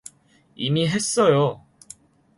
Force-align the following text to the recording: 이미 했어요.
이미 0.55 0.87
했어요. 0.87 1.63